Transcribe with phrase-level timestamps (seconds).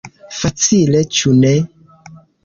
[0.37, 1.51] Facile, ĉu ne?